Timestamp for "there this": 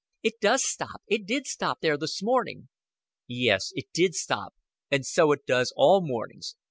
1.81-2.23